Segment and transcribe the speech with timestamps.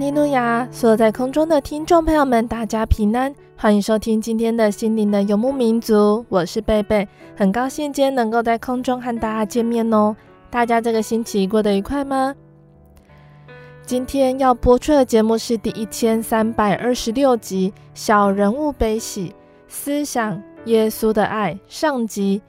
[0.00, 0.66] 利路亚！
[0.72, 6.24] 所有在空中的听众朋友们，大家平安，欢迎收听今天的心灵的游牧民族。
[6.30, 10.16] 我是贝贝，很高兴今天能够在空中和大家见面哦。
[10.48, 12.34] 大家这个星期过得愉快吗？
[13.84, 19.34] 今天要播出的节目是第一千三百二十六集《小人物悲喜
[19.68, 22.40] 思想耶稣的爱》上集。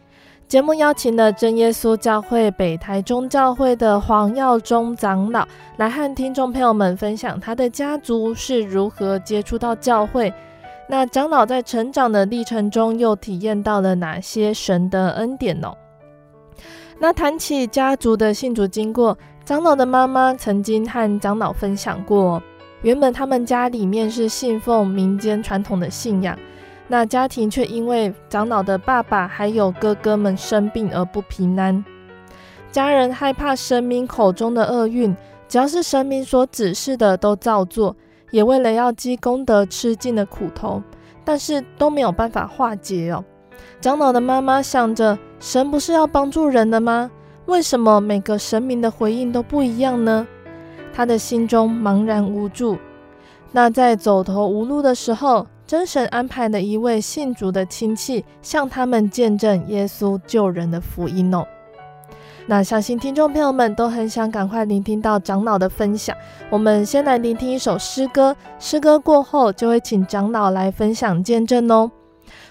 [0.52, 10.34] 节目邀请了真耶稣教会北台中教会的黄耀忠长老来和听众朋友们分享他的家族是如何接触到教会。
[10.90, 15.72] 那长老在成长的历程中又体验到了哪些神的恩典呢？
[17.00, 22.44] 那谈起家族的信主经过，长老的妈妈曾经和长老分享过，
[22.82, 26.38] 原本他们家里面是信奉民间传统的信仰。
[26.92, 31.86] 那家庭却因为长老的爸爸还有哥哥们生病而不平安，
[32.70, 35.16] 家人害怕神明口中的厄运，
[35.48, 37.96] 只要是神明所指示的都照做，
[38.32, 40.84] 也为了要积功德吃尽了苦头，
[41.24, 43.24] 但是都没有办法化解哦。
[43.80, 47.10] 长老的妈妈想着，神不是要帮助人的吗？
[47.46, 50.28] 为什么每个神明的回应都不一样呢？
[50.94, 52.78] 她的心中茫然无助。
[53.54, 61.48] 那在走投无路的时候，真神安排了一位信主的亲戚，向他们见证耶稣救人的福音哦。
[62.46, 66.14] 那相信听众朋友们都很想赶快聆听到长老的分享。
[66.50, 71.90] 我们先来聆听一首诗歌，诗歌过后就会请长老来分享见证哦。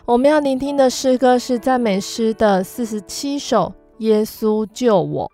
[0.06, 3.66] 我们要聆听的诗歌是赞美诗的四十七首，
[3.98, 5.26] 《耶稣救我》。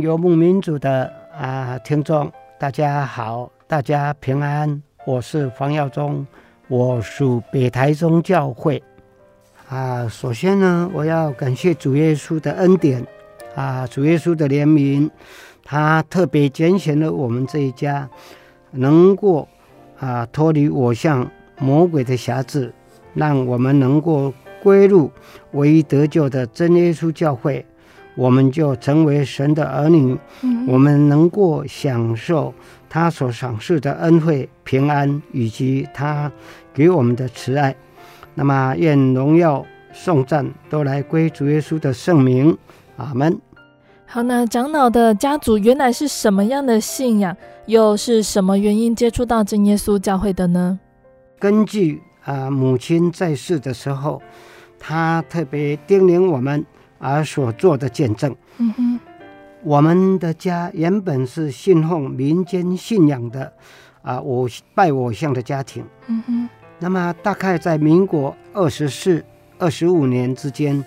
[0.00, 4.82] 游牧民族的啊听众，大家好，大家平安。
[5.06, 6.26] 我是黄耀忠，
[6.68, 8.82] 我属北台中教会。
[9.68, 13.06] 啊，首先呢，我要感谢主耶稣的恩典，
[13.54, 15.10] 啊，主耶稣的怜悯，
[15.64, 18.08] 他特别拣选了我们这一家，
[18.70, 19.46] 能够
[19.98, 22.72] 啊脱离我像魔鬼的辖制，
[23.14, 25.10] 让我们能够归入
[25.52, 27.64] 唯一得救的真耶稣教会，
[28.18, 32.52] 我们就成为神的儿女，嗯、我们能够享受。
[32.90, 36.30] 他所赏赐的恩惠、平安，以及他
[36.74, 37.76] 给我们的慈爱，
[38.34, 42.56] 那么愿荣耀颂赞都来归主耶稣的圣名，
[42.96, 43.38] 阿门。
[44.06, 47.36] 好，那长老的家族原来是什么样的信仰？
[47.66, 50.80] 又是什么原因接触到真耶稣教会的呢？
[51.38, 54.22] 根据啊母亲在世的时候，
[54.78, 56.64] 他特别叮咛我们
[56.98, 58.34] 而所做的见证。
[58.58, 59.00] 嗯哼。
[59.62, 63.52] 我们的家原本是信奉民间信仰的，
[64.02, 65.84] 啊，我拜我像的家庭。
[66.06, 66.48] 嗯哼。
[66.78, 69.24] 那么大概在民国二十四、
[69.58, 70.84] 二十五年之间，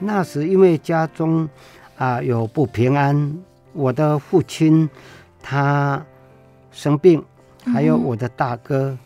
[0.00, 1.48] 那时因为家中
[1.96, 3.38] 啊有不平安，
[3.72, 4.90] 我的父亲
[5.40, 6.04] 他
[6.72, 7.24] 生病，
[7.72, 8.98] 还有我的大哥，嗯、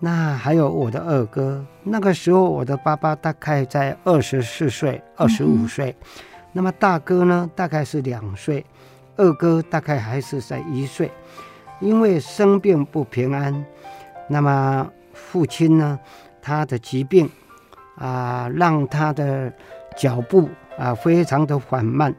[0.00, 1.64] 那还有我的二哥。
[1.84, 5.94] 那个时候我的爸爸大概在二十四岁、二十五岁。
[6.00, 6.06] 嗯
[6.52, 8.66] 那么大哥呢，大概是两岁，
[9.16, 11.08] 二哥大概还是在一岁，
[11.78, 13.64] 因为生病不平安，
[14.26, 15.96] 那么父亲呢，
[16.42, 17.30] 他的疾病
[17.94, 19.52] 啊，让他的
[19.96, 22.12] 脚步啊非常的缓慢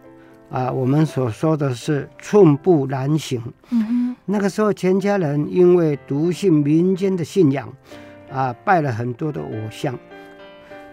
[0.52, 3.42] 啊，我们所说的是寸步难行。
[3.70, 4.16] 嗯哼。
[4.26, 7.68] 那个时候，全家人因为笃信民间的信仰
[8.32, 9.98] 啊，拜了很多的偶像。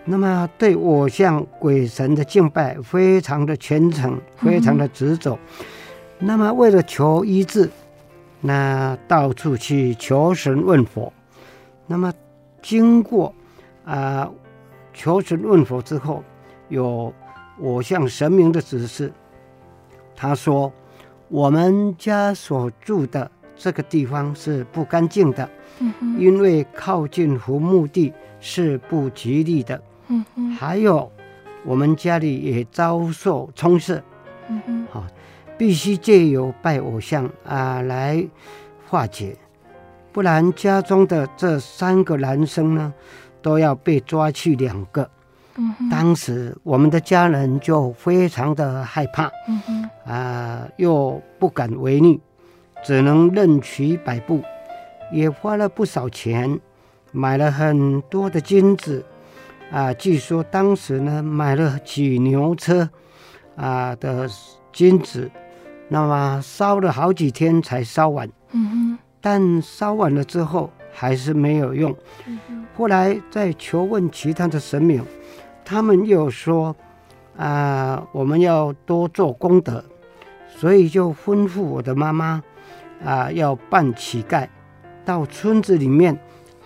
[0.04, 5.38] 那么对偶像鬼神的敬拜非常的虔诚，非常的执着。
[5.58, 5.66] 嗯、
[6.20, 7.68] 那么为了求医治，
[8.40, 11.12] 那到处去求神问佛。
[11.86, 12.12] 那么
[12.62, 13.34] 经过
[13.84, 14.32] 啊、呃、
[14.94, 16.24] 求神问佛之后，
[16.68, 17.12] 有
[17.58, 19.12] 我像神明的指示，
[20.20, 20.72] 他说
[21.28, 25.48] 我们家所住的这个地方是不干净的，
[25.78, 29.80] 嗯、因为靠近坟墓地是不吉利的。
[30.58, 31.08] 还有
[31.64, 34.00] 我们家里也遭受冲煞，
[34.48, 35.06] 嗯哼，好，
[35.56, 38.26] 必须借由拜偶像啊来
[38.88, 39.37] 化解，
[40.10, 42.92] 不然家中的这三个男生呢
[43.40, 45.08] 都要被抓去两个。
[45.58, 52.20] 嗯，当时我们的家人就非常的害怕，嗯哼，啊又不敢违逆，
[52.84, 54.40] 只能任其摆布，
[55.12, 56.58] 也花了不少钱，
[57.10, 59.04] 买了很多的金子。
[59.70, 62.88] 啊，据说当时呢，买了几牛车
[63.56, 64.26] 啊的
[64.72, 65.30] 金子，
[65.88, 68.26] 那么烧了好几天才烧完。
[68.52, 68.98] 嗯哼。
[69.20, 71.94] 但烧完了之后还是没有用。
[72.76, 75.04] 后来再求问其他的神明，
[75.68, 76.75] 他们又说
[77.37, 79.84] 啊，我们要多做功德，
[80.48, 82.42] 所以就吩咐我的妈妈
[83.04, 84.48] 啊，要扮乞丐，
[85.04, 86.18] 到村子里面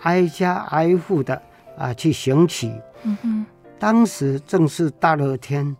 [0.03, 1.41] 挨家挨户的
[1.77, 2.71] 啊去行乞。
[3.03, 3.45] 嗯，
[3.77, 5.75] 当时正是大热天，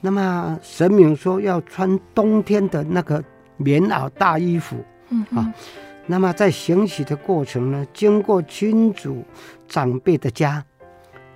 [0.00, 3.22] 那么神明说要穿冬天的那个
[3.58, 5.52] 棉袄大衣服，嗯啊，
[6.06, 9.22] 那么在行乞的过程呢，经过亲族
[9.68, 10.64] 长辈的家，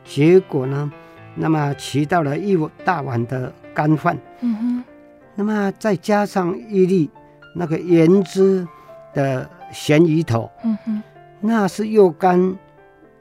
[0.02, 0.90] 结果呢，
[1.38, 4.85] 那么乞到了一大碗的干饭，嗯哼，
[5.35, 7.11] 那么再加上一粒
[7.54, 8.66] 那个盐汁
[9.14, 11.02] 的咸鱼头，嗯哼，
[11.40, 12.57] 那是又干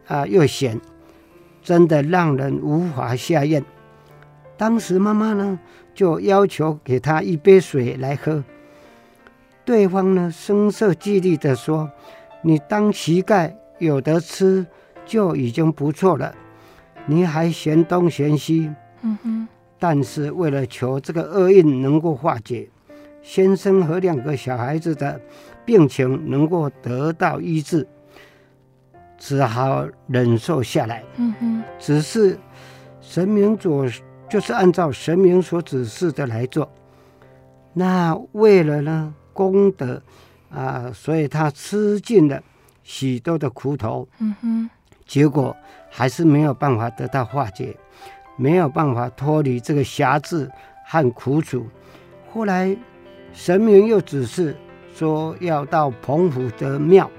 [0.07, 0.79] 啊又咸。
[1.63, 3.61] 真的让人无法下咽。
[4.55, 5.59] 当时妈妈呢，
[5.93, 8.41] 就要求给他一杯水来喝。
[9.65, 11.91] 对方呢，声色俱厉地说
[12.41, 14.65] ：“你当乞丐有得吃
[15.05, 16.33] 就已经不错了，
[17.07, 18.71] 你还嫌东嫌西。”
[19.01, 19.47] 嗯哼。
[19.79, 22.67] 但是为了求这个厄运能够化解，
[23.21, 25.19] 先生和两个小孩子的
[25.65, 27.87] 病情能够得到医治。
[29.19, 31.03] 只好忍受下来。
[31.17, 32.37] 嗯哼，只是
[33.01, 33.87] 神明所
[34.29, 36.71] 就是按照神明所指示的来做。
[37.73, 40.01] 那为了呢功德
[40.51, 42.41] 啊，所以他吃尽了
[42.83, 44.07] 许多的苦头。
[44.19, 44.69] 嗯哼，
[45.07, 45.55] 结果
[45.89, 47.75] 还是没有办法得到化解，
[48.35, 50.49] 没有办法脱离这个辖制
[50.85, 51.65] 和苦楚。
[52.31, 52.75] 后来
[53.33, 54.55] 神明又指示
[54.95, 57.09] 说要到澎湖的庙。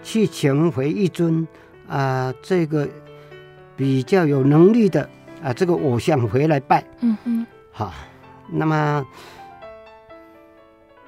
[0.00, 1.46] 去请回一尊
[1.86, 2.88] 啊，这个
[3.76, 5.06] 比较有能力的
[5.42, 6.82] 啊，这个偶像回来拜。
[7.00, 7.92] 嗯哼，好，
[8.48, 9.04] 那么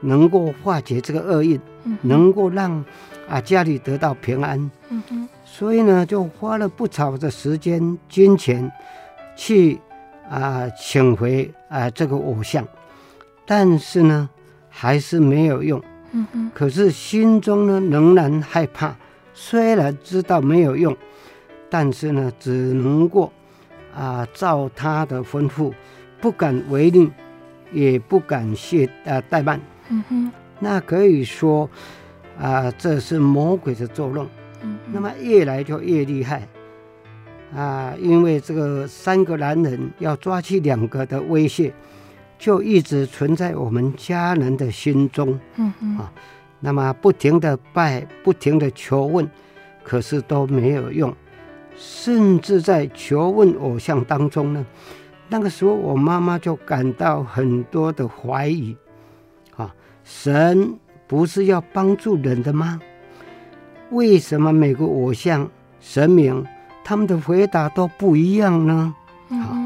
[0.01, 2.85] 能够化解这个厄运，嗯、能够让
[3.29, 4.59] 啊家里得到平安。
[4.91, 5.29] 嗯哼，
[5.61, 8.73] 所以呢，就花了不少的时间、金钱
[9.37, 9.79] 去
[10.26, 12.67] 啊请回啊这个偶像，
[13.45, 14.26] 但是呢，
[14.71, 15.79] 还是没有用。
[16.12, 18.97] 嗯哼，可是心中呢仍然害怕，
[19.35, 20.97] 虽然知道没有用，
[21.69, 23.31] 但是呢，只能够
[23.95, 25.75] 啊照他的吩咐，
[26.23, 27.12] 不敢违令，
[27.71, 29.61] 也不敢懈啊怠慢。
[29.90, 31.69] 嗯哼，那可以说
[32.40, 34.26] 啊，这是魔鬼的作弄。
[34.62, 36.47] 嗯，那么越来就越厉害
[37.55, 41.73] 啊，因为这个三个男人要抓去两个的威胁，
[42.38, 45.38] 就一直存在我们家人的心中。
[45.57, 46.12] 嗯嗯啊，
[46.61, 49.29] 那么不停的拜，不停的求问，
[49.83, 51.14] 可是都没有用，
[51.76, 54.64] 甚至在求问偶像当中呢，
[55.29, 58.76] 那个时候我妈妈就感到很多的怀疑
[59.57, 59.75] 啊。
[60.05, 62.81] 神不是要帮助人的吗？
[63.91, 65.49] 为什么每个偶像
[65.81, 66.47] 神明
[66.85, 68.95] 他们的回答都不一样呢？
[69.29, 69.57] 嗯、好，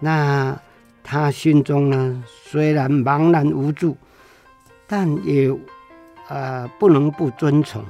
[0.00, 0.58] 那
[1.04, 3.96] 他心中呢，虽然茫然无助，
[4.86, 5.50] 但也
[6.28, 7.84] 啊、呃、不能不遵从。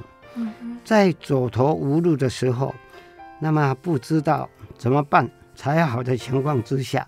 [0.83, 2.73] 在走投无路的时候，
[3.39, 7.07] 那么不知道怎么办才好的情况之下，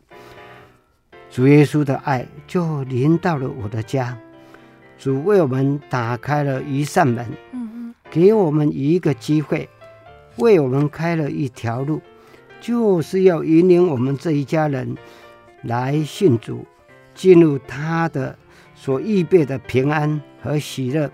[1.30, 4.18] 主耶稣的爱就临到了我的家。
[4.98, 7.26] 主为我们打开了一扇门，
[8.10, 9.70] 给我们一个机会，
[10.38, 12.02] 为我们开了一条路，
[12.60, 14.96] 就是要引领我们这一家人
[15.64, 16.66] 来信主，
[17.14, 18.38] 进入他的
[18.76, 21.10] 所预备的平安和喜乐，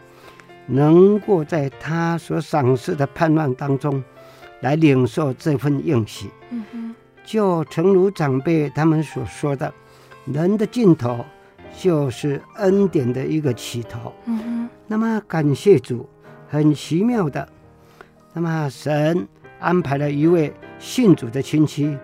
[0.67, 4.03] 能够在他所赏赐的盼望当中
[4.61, 6.29] 来领受这份应许。
[7.25, 9.73] 就诚如长辈他们所说的，
[10.25, 11.25] 人的尽头。
[11.77, 14.13] 就是恩典的一个起头。
[14.27, 14.69] 嗯哼。
[14.87, 16.07] 那么感谢主，
[16.55, 17.45] 很奇妙的，
[18.31, 19.27] 那么神
[19.59, 21.97] 安排了一位信主的亲戚，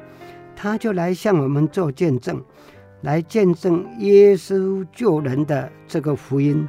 [0.57, 2.43] 他就来向我们做见证，
[2.99, 6.67] 来见证耶稣救人的这个福音。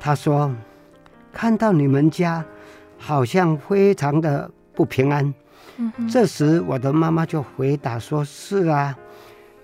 [0.00, 0.52] 他说
[1.32, 2.44] ：“看到你们家
[2.98, 5.32] 好像非常的不平安。”
[5.78, 6.08] 嗯。
[6.08, 8.98] 这时我的妈妈就回答说：“是啊。”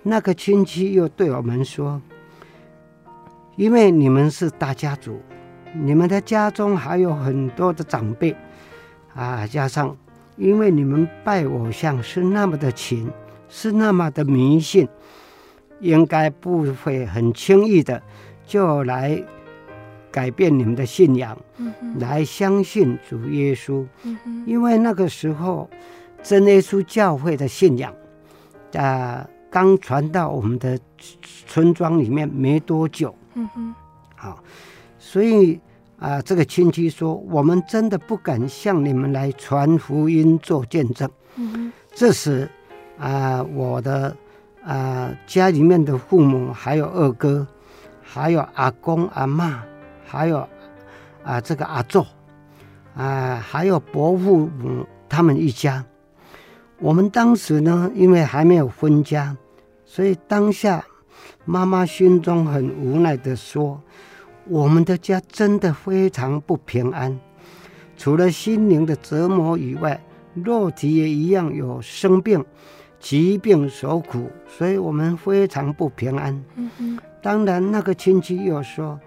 [0.05, 2.01] 那个亲戚又对我们说。
[3.57, 5.21] 因为你们是大家族，
[5.73, 8.37] 你们的家中还有很多的长辈，
[9.15, 9.97] 啊，加上
[10.37, 13.11] 因为你们拜偶像是那么的勤，
[13.49, 14.89] 是那么的迷信，
[15.81, 18.03] 应该不会很轻易的
[18.47, 19.23] 就来
[20.11, 23.87] 改变你们的信仰，嗯、来相信主耶稣。
[24.03, 25.69] 嗯、因为那个时候
[26.23, 27.95] 真耶稣教会的信仰，
[28.75, 30.79] 啊，刚传到我们的
[31.47, 33.15] 村庄里面没多久。
[33.35, 33.75] 嗯哼，
[34.15, 34.43] 好，
[35.13, 35.61] 所以
[35.99, 41.07] 啊，这个亲戚说，我们真的不敢向你们来传福音做见证。
[41.37, 42.49] 嗯，这时
[42.99, 44.17] 啊，我的
[44.65, 47.47] 啊家里面的父母，还有二哥，
[48.01, 49.53] 还有阿公阿嬷，
[50.07, 50.49] 还有
[51.23, 52.07] 啊这个阿祖，
[52.97, 55.85] 啊还有伯父母他们一家，
[56.79, 59.37] 我们当时呢，因为还没有分家，
[59.85, 60.83] 所以当下。
[61.45, 63.81] 妈妈心中很无奈的说
[64.49, 67.19] ：“我们的家真的非常不平安，
[67.97, 70.03] 除了心灵的折磨以外，
[70.35, 72.45] 肉体也一样有生病、
[72.99, 76.99] 疾病所苦，所以我们非常不平安。”嗯。
[77.23, 78.99] 当然，那个亲戚又说：“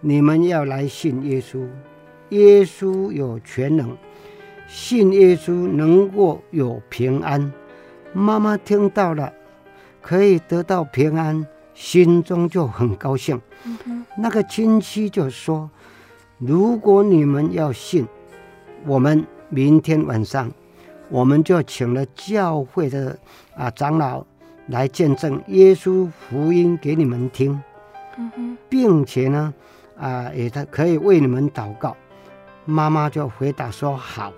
[0.00, 1.66] 你们要来信耶稣，
[2.28, 3.96] 耶稣有全能，
[4.68, 7.52] 信耶稣能够有平安。”
[8.14, 9.32] 妈妈听到了，
[10.00, 11.44] 可以得到平安。
[11.74, 13.38] 心中就很高兴。
[14.16, 15.70] 那个亲戚就说
[16.38, 18.06] ：“如果你们要信，
[18.84, 20.50] 我们明天晚上，
[21.08, 23.18] 我们就请了教会的
[23.56, 24.24] 啊长老
[24.68, 27.60] 来见证耶稣福音给你们听，
[28.68, 29.52] 并且呢，
[29.98, 31.96] 啊也他可以为你们祷告。”
[32.64, 34.32] 妈妈就回答说：“好，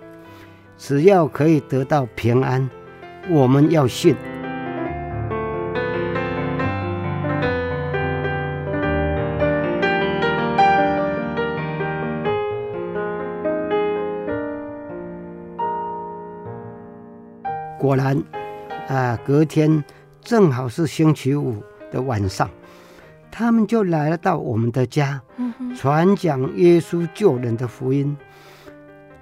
[0.76, 2.68] 只要可以得到平安，
[3.28, 4.14] 我们要信。”
[17.88, 18.22] 果然，
[18.86, 19.82] 啊，隔天
[20.20, 22.50] 正好是星期五的晚上，
[23.30, 25.22] 他们就来到我们的家，
[25.74, 28.14] 传讲耶稣救人的福音。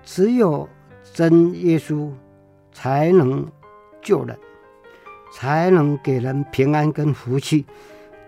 [0.03, 0.69] 只有
[1.15, 2.11] 真耶稣
[2.73, 3.47] 才能
[4.03, 4.37] 救人，
[5.33, 7.65] 才能给人平安跟福气。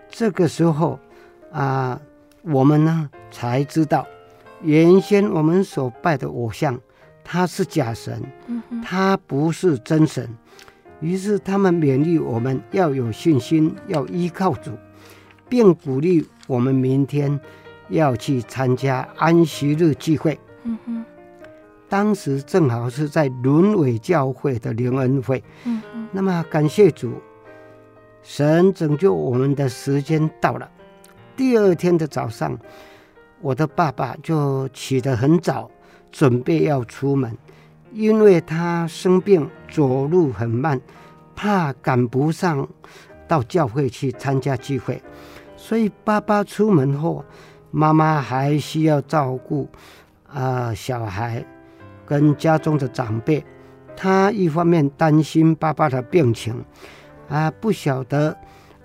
[0.07, 0.97] 这个时候
[1.51, 1.99] 啊，
[2.43, 4.07] 我们呢才知道，
[4.61, 6.79] 原先我们所拜的偶像，
[7.31, 8.19] 他是假神，
[8.83, 10.27] 他不是真神。
[10.99, 14.71] 于是他们勉励我们要有信心，要依靠主，
[15.47, 17.39] 并鼓励我们明天
[17.89, 20.39] 要去参加安息日聚会。
[20.63, 21.05] 嗯哼，
[21.87, 25.43] 当时正好是在仑尾教会的灵恩会。
[26.11, 27.13] 那么感谢主，
[28.23, 30.67] 神拯救我们的时间到了。
[31.37, 32.57] 第二天的早上，
[33.39, 35.69] 我的爸爸就起得很早，
[36.11, 37.37] 准备要出门。
[37.91, 40.79] 因为他生病，走路很慢，
[41.35, 42.67] 怕赶不上
[43.27, 45.01] 到教会去参加聚会，
[45.57, 47.25] 所以爸爸出门后，
[47.71, 49.67] 妈妈还需要照顾
[50.31, 51.43] 啊、小孩
[52.05, 53.43] 跟家中的长辈。
[53.95, 56.63] 他一方面担心爸爸的病情，
[57.27, 58.37] 啊、不晓得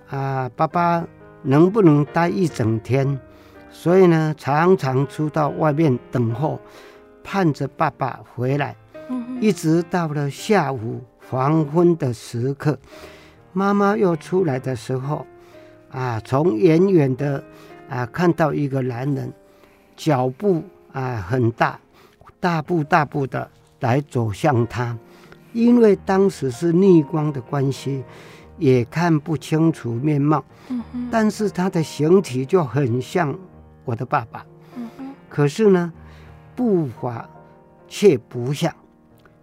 [0.09, 1.05] 啊、爸爸
[1.43, 3.19] 能不能待一整天，
[3.69, 6.59] 所以呢常常出到外面等候，
[7.25, 8.75] 盼着爸爸回来。
[9.41, 12.79] 一直到了下午黄昏的时刻，
[13.51, 15.25] 妈妈又出来的时候，
[15.91, 17.43] 啊，从远远的
[17.89, 19.33] 啊看到一个男人，
[19.95, 21.79] 脚步啊很大，
[22.39, 23.49] 大步大步的
[23.81, 24.97] 来走向他，
[25.53, 28.03] 因为当时是逆光的关系，
[28.57, 30.43] 也看不清楚面貌，
[31.11, 33.37] 但是他的形体就很像
[33.83, 34.43] 我的爸爸，
[35.29, 35.93] 可是呢，
[36.55, 37.29] 步伐
[37.87, 38.73] 却不像。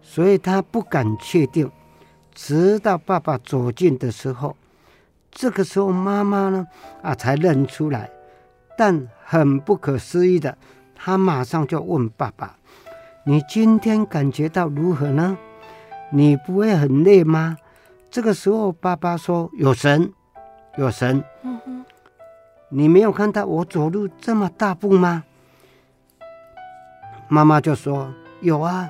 [0.01, 1.71] 所以他不敢确定，
[2.35, 4.57] 直到爸爸走近的时候，
[5.31, 6.67] 这个时候妈妈呢
[7.03, 8.11] 啊才认出来，
[8.77, 10.59] 但很不可思议的，
[10.95, 12.59] 他马上就问爸爸
[13.25, 15.39] ：“你今天感觉到如何呢？
[16.11, 17.57] 你不会很累吗？”
[18.11, 20.13] 这个时候爸爸说：“有神，
[20.77, 21.85] 有神。”嗯哼，
[22.69, 25.25] 你没有看到我走路这么大步吗？
[27.29, 28.89] 妈妈就说：“有啊。”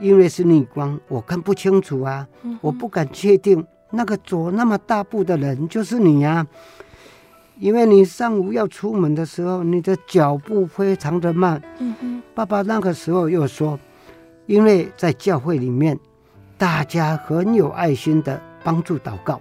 [0.00, 6.46] 因为是逆光，我看不清楚啊，嗯、我不敢确定那个走那么大步的人就是你呀、啊。
[7.60, 11.62] 因为你上午要出门的时候，你的脚步非常的慢。
[11.78, 13.78] 嗯，爸爸那个时候又说，
[14.46, 15.96] 因为在教会里面，
[16.58, 19.40] 大家很有爱心的帮助祷告，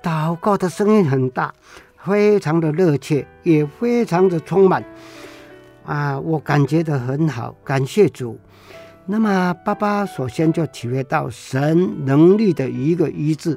[0.00, 1.52] 祷告的声音很大，
[1.96, 4.84] 非常的热切，也非常的充满。
[5.88, 8.38] 啊，我感觉的很好，感谢主。
[9.06, 13.56] 那么，爸爸首先就体会到神能力的一个医治，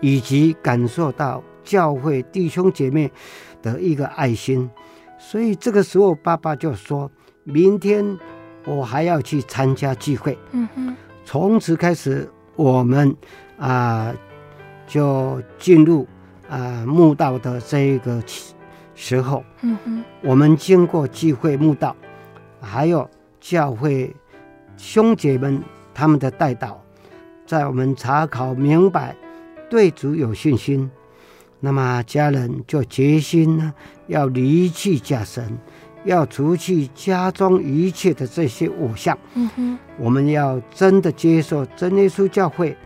[0.00, 3.12] 以及感受到教会弟兄姐妹
[3.60, 4.70] 的一个爱心。
[5.18, 7.10] 所以这个时候，爸爸就说
[7.44, 8.18] ：“明天
[8.64, 10.96] 我还要去参加聚会。”嗯哼。
[11.26, 13.14] 从此开始，我们
[13.58, 14.16] 啊、呃、
[14.86, 16.08] 就进入
[16.48, 18.22] 啊、呃、慕道的这一个
[18.96, 19.44] 时候。
[19.60, 20.02] 嗯哼。
[20.22, 21.94] 我们经过聚会慕道，
[22.60, 23.08] 还有
[23.40, 24.12] 教会。
[24.78, 25.62] 兄姐们，
[25.94, 26.78] 他们的带导，
[27.46, 29.16] 在我们查考明白，
[29.70, 30.90] 对主有信心，
[31.60, 33.72] 那么家人就决心呢，
[34.06, 35.56] 要离弃假神，
[36.04, 39.18] 要除去家中一切的这些偶像。
[39.32, 42.76] 嗯哼，我们要真的接受真耶稣教会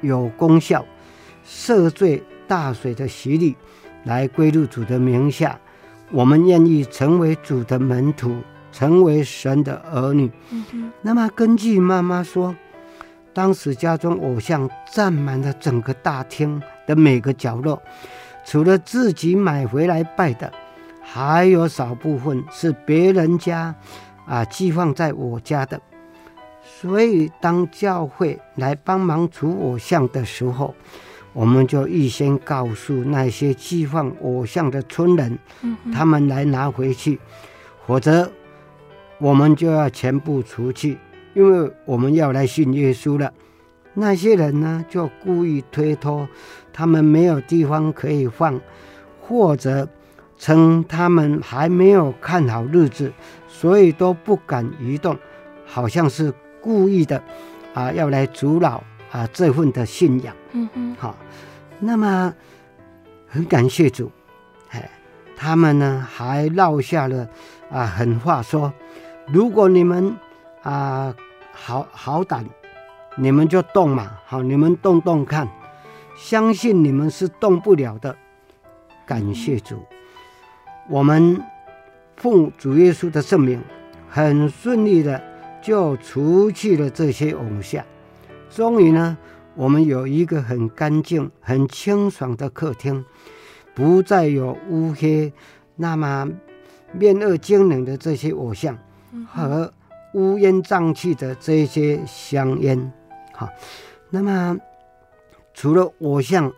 [0.00, 0.86] 有功效、
[1.44, 3.56] 赦罪大水的洗礼，
[4.04, 5.58] 来归入主的名下。
[6.10, 8.36] 我们愿意成为主的门徒。
[8.76, 10.28] 成为神的儿女。
[10.50, 10.90] 嗯哼。
[11.00, 12.52] 那么根据妈妈说，
[13.32, 17.80] 当时家中偶像占满了整个大厅的每个角落，
[18.44, 20.52] 除了自己买回来拜的，
[21.00, 23.72] 还有少部分是别人家
[24.26, 25.80] 啊寄放在我家的。
[26.64, 30.74] 所以当教会来帮忙除偶像的时候，
[31.34, 37.20] 我们就预先告诉那些寄放偶像的村人，嗯，他们来拿回去，
[37.86, 38.32] 否则。
[39.18, 40.98] 我们就要全部除去，
[41.34, 43.32] 因为我们要来信耶稣了。
[43.94, 46.28] 那些人呢，就故意推脱，
[46.72, 48.60] 他们没有地方可以放，
[49.22, 49.88] 或者
[50.36, 53.12] 称他们还没有看好日子，
[53.46, 55.16] 所以都不敢移动，
[55.64, 57.22] 好像是故意的
[57.72, 58.82] 啊，要来阻挠
[59.14, 60.34] 啊这份的信仰。
[60.50, 61.14] 嗯嗯，好，
[61.78, 62.34] 那么
[63.28, 64.10] 很感谢主，
[64.70, 64.90] 哎，
[65.36, 67.28] 他们呢还落下了
[67.70, 68.72] 啊狠话说。
[69.28, 70.08] 如果你们
[70.62, 71.16] 啊、呃、
[71.52, 72.44] 好好胆，
[73.16, 75.48] 你们就动嘛，好，你们动动看，
[76.16, 78.16] 相信你们是动不了的。
[79.06, 79.76] 感谢主，
[80.88, 81.40] 我们
[82.16, 83.62] 奉主耶稣的圣名，
[84.10, 85.22] 很顺利的
[85.62, 87.84] 就除去了这些偶像。
[88.54, 89.18] 终于呢，
[89.56, 93.04] 我们有一个很干净、很清爽的客厅，
[93.74, 95.32] 不再有乌黑，
[95.74, 96.30] 那么
[96.92, 98.78] 面恶狰獰的这些偶像
[99.26, 99.72] 和
[100.12, 102.92] 乌烟瘴气的这些香烟。
[103.32, 103.48] 好，
[104.10, 104.56] 那么
[105.52, 106.52] 除了偶像，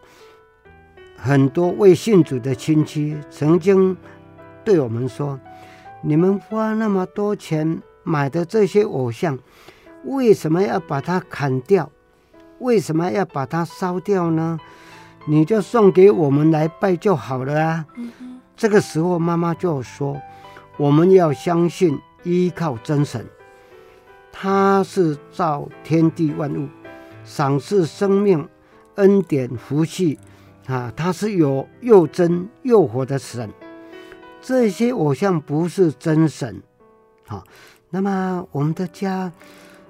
[1.17, 3.97] 很多未信主的亲戚曾经
[4.63, 5.41] 对我们说
[6.05, 9.39] ：“你们花那么多钱买的这些偶像，
[10.07, 11.91] 为什么要把它砍掉？
[12.59, 14.59] 为什么要把它烧掉呢？
[15.27, 17.87] 你就送给我们来拜就好了啊！”
[18.57, 20.21] 这个时候，妈妈就说
[20.79, 23.27] ：“我们要相信，依靠真神。”
[24.33, 26.69] 他是造天地万物、
[27.25, 28.49] 赏赐生命、
[28.95, 30.19] 恩典福气
[30.67, 30.93] 啊！
[30.97, 33.51] 他是有又真又活的神。
[34.41, 36.63] 这些偶像不是真神，
[37.27, 37.45] 好。
[37.91, 39.33] 那么我们的家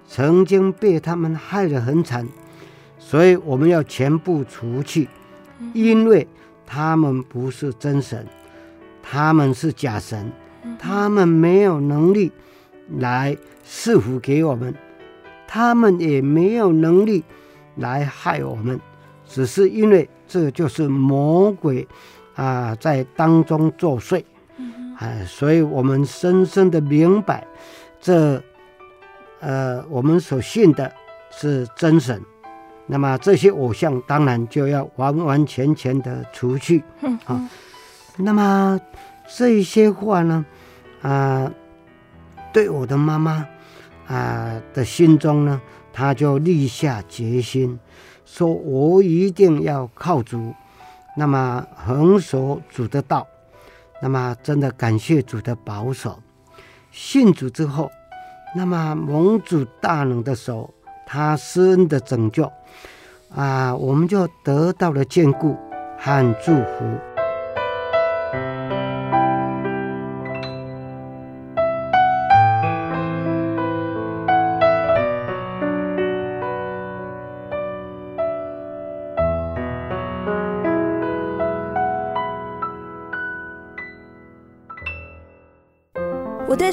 [0.07, 2.27] 曾经被他们害得很惨，
[2.99, 5.09] 所以我们要全部除去，
[5.73, 6.27] 因为
[6.65, 8.27] 他们不是真神，
[9.03, 10.31] 他们是假神，
[10.79, 12.31] 他们没有能力
[12.99, 13.37] 来。
[13.69, 14.73] 赐福给我们，
[15.49, 17.25] 他们也没有能力
[17.75, 18.81] 来害我们，
[19.27, 21.85] 只是因为这就是魔鬼
[22.37, 24.23] 啊在当中作祟，
[25.01, 27.45] 啊，所以我们深深的明白，
[28.01, 28.41] 这
[29.41, 30.93] 呃我们所信的
[31.31, 32.23] 是真神，
[32.87, 36.83] 那么这些偶像当然就要完完全全的除去
[37.25, 37.49] 啊。
[38.17, 38.81] 那么
[39.37, 40.45] 这些话呢，
[41.03, 41.53] 啊，
[42.53, 43.47] 对我的妈妈。
[44.09, 45.61] 啊的心中呢，
[45.93, 47.77] 她就立下决心，
[48.25, 50.55] 说我一定要靠主，
[51.17, 53.27] 那么恒守主的道，
[54.01, 56.23] 那么真的感谢主的保守。
[56.93, 57.91] 信主之后，
[58.57, 60.73] 那么蒙主大能的手，
[61.07, 62.51] 他施恩的拯救，
[63.35, 65.55] 啊，我们就得到了眷顾
[65.99, 67.16] 和祝福。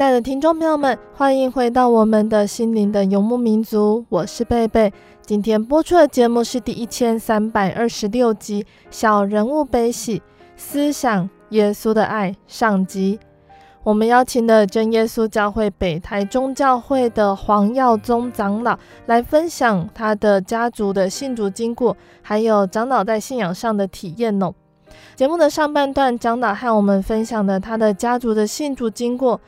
[0.00, 4.90] 亲爱的听众朋友们，欢迎回到我们的心灵的游牧民族，我是贝贝。
[5.26, 10.22] 今天播出的节目是第一千三百二十六集《小人物悲喜
[10.56, 13.20] 思想耶稣的爱》上集。
[13.82, 24.54] 我们邀请了真耶稣教会北台中教会的黄耀宗长老来分享他的家族的信主经过，还有长老在信仰上的体验哦。
[25.14, 29.38] 节目的上半段，长老和我们分享了他的家族的信主经过。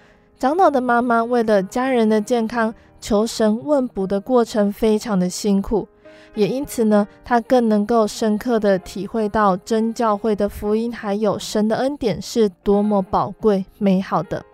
[0.42, 5.86] 长老的妈妈为了家人的健康，求神问卜的过程非常的辛苦，
[6.34, 14.44] 也因此呢，她更能够深刻的体会到真教会的福音，还有神的恩典是多么宝贵美好的。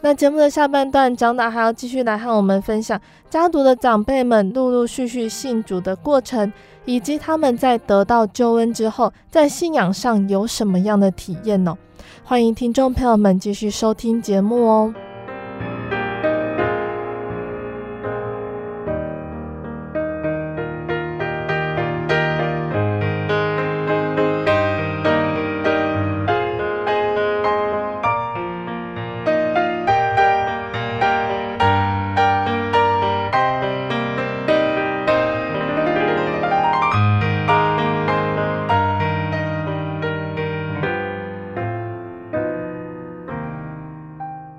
[0.00, 6.52] 那节目的下半段，长老还要继续来和我们分享家族的长辈们陆陆续续信主的过程，
[6.84, 11.76] 以及他们在得到救恩之后，在信仰上有什么样的体验呢？
[12.22, 14.94] 欢迎听众朋友们继续收听节目哦。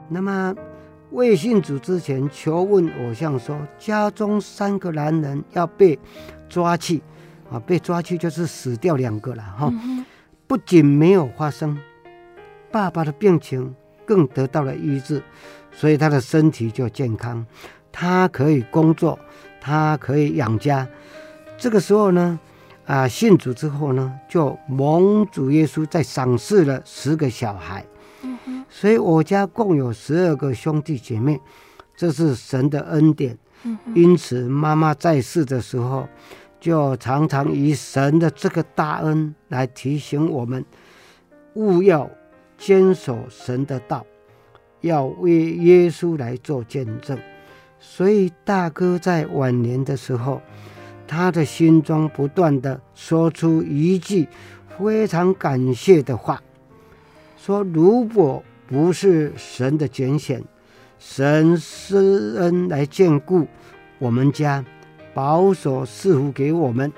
[0.08, 0.56] 那么
[1.12, 5.98] 未信主之前，求问偶像说，家中三个男人要被
[6.48, 7.02] 抓去，
[7.50, 9.72] 啊，被抓去就是死掉两个了哈。
[10.48, 11.78] 不仅没有发生，
[12.72, 13.74] 爸爸的病情
[14.06, 15.24] 更得到了医治，
[15.72, 17.46] 所以他的身体就健康，
[17.92, 19.18] 他可以工作，
[19.60, 20.88] 他可以养家。
[21.58, 22.40] 这个时候呢，
[22.86, 27.84] 啊，信主之后呢，就蒙主耶稣再赏赐了十个小孩。
[28.78, 31.40] 所以我家共有十二个兄弟姐妹，
[31.96, 33.38] 这是神的恩典。
[33.94, 36.06] 因此，妈妈在世的时候，
[36.60, 40.66] 就常常以神的这个大恩来提醒我们，
[41.54, 42.12] 务要
[42.58, 44.06] 坚守神的道，
[44.82, 47.18] 要为耶稣来做见证。
[47.80, 50.42] 所以，大哥在晚年的时候，
[51.08, 54.28] 他的心中不断的说出一句
[54.78, 56.44] 非常感谢的话，
[57.38, 60.44] 说：“如果。”不是神的拣选，
[60.98, 63.48] 神施恩来眷顾
[64.00, 64.66] 我们家，
[65.14, 66.92] 保守赐福给我们，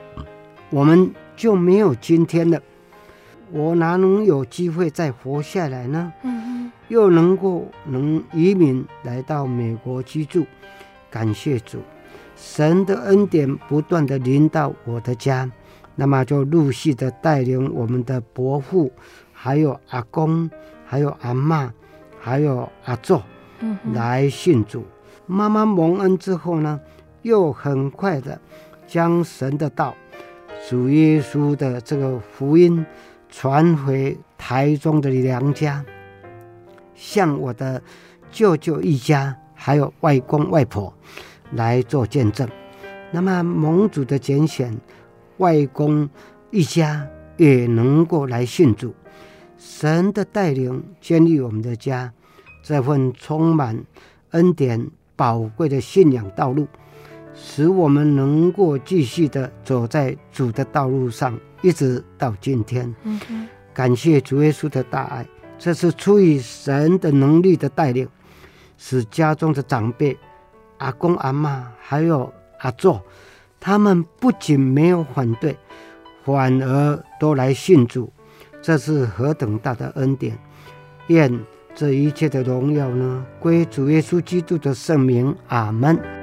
[0.70, 2.62] 我们就没有今天了。
[3.52, 6.14] 我哪能有机会再活下来呢？
[6.88, 10.46] 又能够能移民来到美国居住，
[11.10, 11.80] 感谢主，
[12.36, 15.52] 神的恩典不断的临到我的家，
[15.96, 18.92] 那么就陆续的带领我们的伯父，
[19.34, 20.50] 还有阿公。
[20.88, 21.70] 还有阿嬷，
[22.20, 23.22] 还有阿祖，
[23.94, 24.86] 来信主。
[25.26, 26.80] 妈妈蒙恩之后呢，
[27.22, 28.40] 又很快的
[28.88, 29.94] 将神的道、
[30.70, 32.86] 主耶稣的这个福音
[33.30, 35.84] 传回台中的娘家，
[36.96, 37.82] 向我的
[38.32, 40.94] 舅舅一家，还有外公外婆
[41.52, 42.48] 来做见证。
[43.12, 44.74] 那么蒙主的拣选，
[45.38, 46.10] 外公
[46.52, 48.94] 一家也能够来信主。
[49.58, 52.14] 神的带领，建立我们的家，
[52.64, 53.84] 这份充满
[54.32, 56.68] 恩典、宝贵的信仰道路，
[57.34, 62.94] 使我们能够继续的走在主的道路上，一直到今天。
[63.04, 65.26] 嗯，感谢主耶稣的大爱，
[65.58, 68.08] 这是出于神的能力的带领，
[68.78, 70.16] 使家中的长辈、
[70.78, 73.00] 阿公阿妈还有阿祖，
[73.60, 75.58] 他们不仅没有反对，
[76.24, 78.12] 反而都来信主。
[78.68, 80.38] 这是何等大的恩典！
[81.08, 81.40] 愿
[81.74, 85.34] 这一切的荣耀呢，归主耶稣基督的圣名。
[85.48, 86.17] 阿门。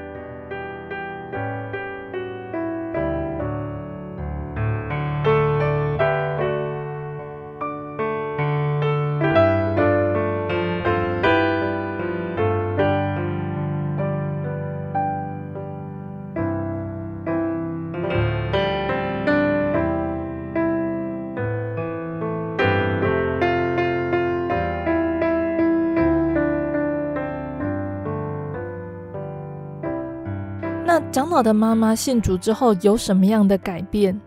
[31.25, 34.21] 长老的妈妈信主之后有什么样的改变？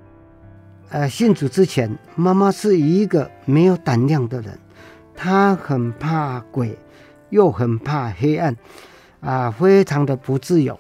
[0.90, 4.58] 呃，信主之前，妈妈是一个没有胆量的人，
[5.16, 6.76] 她很怕鬼，
[7.30, 8.52] 又很怕黑暗，
[9.20, 10.80] 啊、呃，非常的不自由。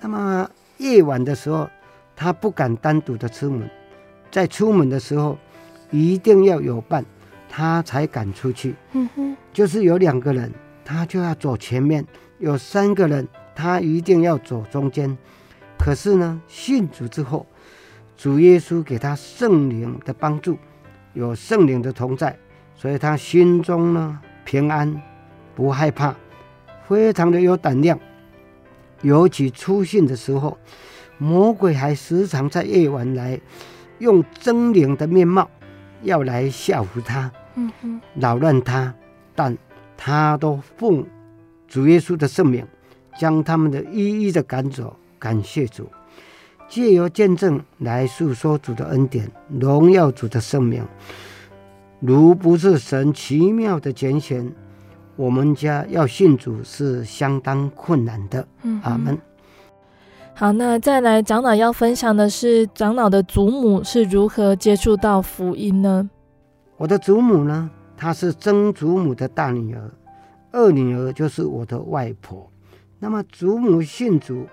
[0.00, 1.68] 那么夜晚的时候，
[2.16, 3.68] 她不敢单独的出门，
[4.30, 5.36] 在出门的时候
[5.90, 7.04] 一定要有伴，
[7.46, 8.74] 她才敢出去。
[8.92, 10.50] 嗯哼，就是有两个人，
[10.82, 12.02] 她就要走前面；
[12.38, 13.28] 有三个人。
[13.54, 15.16] 他一定要走中间，
[15.78, 17.46] 可是呢，信主之后，
[18.16, 20.58] 主耶稣给他圣灵的帮助，
[21.12, 22.36] 有圣灵的同在，
[22.74, 25.00] 所以他心中呢平安，
[25.54, 26.14] 不害怕，
[26.88, 27.98] 非常的有胆量。
[29.02, 30.58] 尤其出信的时候，
[31.18, 33.38] 魔鬼还时常在夜晚来，
[33.98, 35.48] 用狰狞的面貌
[36.02, 38.94] 要来吓唬他，嗯哼，扰乱他，
[39.34, 39.56] 但
[39.96, 41.06] 他都奉
[41.68, 42.66] 主耶稣的圣名。
[43.18, 45.88] 将他们的一一的赶走，感谢主，
[46.68, 50.84] 借由见证来诉说主的恩典，荣耀主的圣名。
[52.00, 54.52] 如不是神奇妙的拣选，
[55.16, 58.46] 我们家要信主是相当困难的。
[58.62, 59.16] 嗯、阿门。
[60.34, 66.10] 好，那再来长老要分享的是，长老的祖母是如何接触到福音呢？
[66.76, 69.90] 我的祖母呢，她是曾祖母的大女儿，
[70.50, 72.50] 二女儿就是我的外婆。
[72.98, 74.46] 那么祖母信主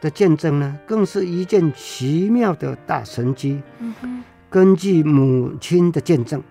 [0.00, 3.62] 的见证呢，更是一件奇妙的大神迹。
[3.78, 4.24] 嗯哼。
[4.50, 6.42] 根据母亲的见证，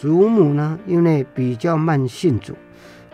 [0.00, 2.56] 祖母呢，因为比较慢信主，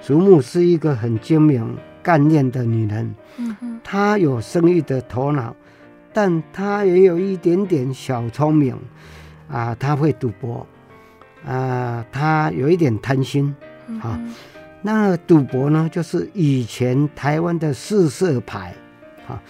[0.01, 3.14] 祖母是一个很精明干练的女人。
[3.37, 3.81] 嗯哼。
[3.85, 5.55] 她有生意的头脑，
[6.12, 8.75] 但她也有一点点小聪明。
[9.49, 10.66] 啊，她会赌博。
[11.45, 13.55] 啊，她有一点贪心。
[14.01, 14.19] 啊。
[14.87, 18.72] 那赌博呢，就是以前台湾的四色牌，
[19.27, 19.42] 啊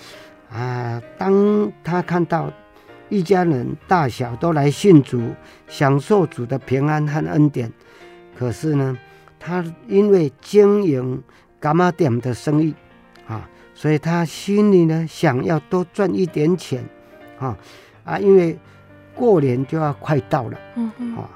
[0.50, 1.02] 啊！
[1.18, 2.50] 当他看到
[3.10, 5.20] 一家人大小都来信主，
[5.68, 7.70] 享受主的平安和恩典，
[8.34, 8.96] 可是呢，
[9.38, 11.22] 他因为经营
[11.60, 12.74] 柑仔店的生意，
[13.28, 16.82] 啊，所以他心里呢想要多赚一点钱，
[17.38, 17.54] 啊
[18.04, 18.58] 啊，因为
[19.14, 20.58] 过年就要快到了，
[21.14, 21.28] 啊。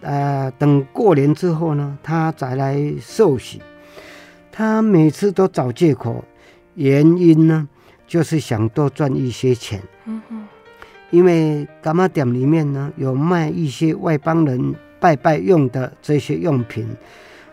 [0.00, 3.60] 呃，等过年之后呢，他再来受洗。
[4.52, 6.24] 他每次都找借口，
[6.74, 7.68] 原因呢，
[8.06, 9.82] 就是想多赚一些钱。
[10.04, 10.44] 嗯哼，
[11.10, 16.86] 因为柑仔店里面呢，有卖一些外邦人拜拜用的这些用品，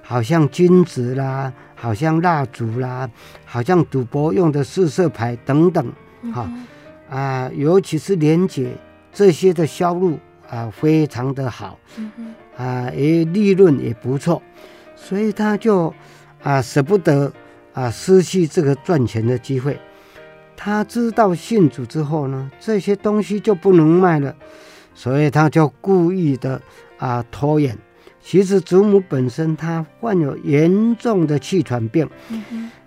[0.01, 3.09] 好像金子啦，好像蜡烛啦，
[3.45, 5.91] 好像赌博用的四色牌等等。
[6.33, 6.49] 哈、
[7.09, 8.71] 啊，尤其是连姐
[9.11, 10.19] 这些的销路。
[10.53, 11.79] 啊，非常的好，
[12.55, 14.39] 啊，也利润也不错，
[14.95, 15.91] 所以他就
[16.43, 17.33] 啊舍不得
[17.73, 19.79] 啊失去这个赚钱的机会。
[20.55, 24.35] 他知道信主之后呢，这些东西就不能卖了，
[24.93, 26.61] 所以他就故意的
[26.99, 27.75] 啊拖延。
[28.21, 32.07] 其实祖母本身她患有严重的气喘病，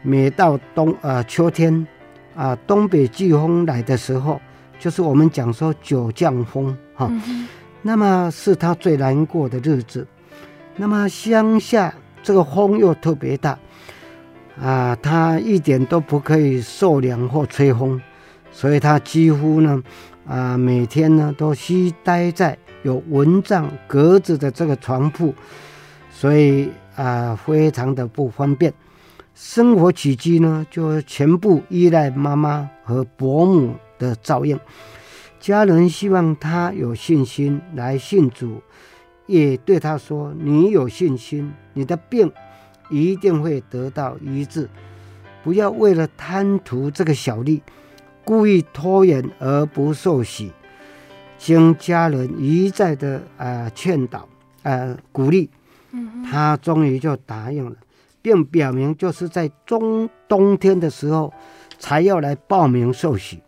[0.02, 1.86] 每到冬啊秋天
[2.34, 4.40] 啊东北季风来的时候，
[4.78, 7.10] 就是我们讲说九降风哈。
[7.86, 10.04] 那么是他最难过的日子。
[10.74, 13.56] 那么乡下这个风又特别大，
[14.60, 18.02] 啊，他一点都不可以受凉或吹风，
[18.50, 19.80] 所以他几乎呢，
[20.26, 25.32] 啊，每天呢都需待在有蚊帐格子的这个床铺，
[26.10, 28.74] 所以啊，非常的不方便。
[29.32, 34.58] 生活起居呢，就全部依赖妈妈和伯母的照应。
[35.46, 38.60] 家人希望他有信心来信主，
[39.26, 42.32] 也对他说：“你有信心，你的病
[42.90, 44.68] 一定会得到医治。
[45.44, 47.62] 不要为了贪图这个小利，
[48.24, 50.50] 故意拖延而不受洗。”
[51.38, 54.26] 经家人一再的啊劝导、啊、
[54.64, 55.48] 呃、鼓励，
[56.28, 57.76] 他终于就答应了，
[58.20, 61.32] 并表明就是在中冬天的时候
[61.78, 63.40] 才要来报名受洗。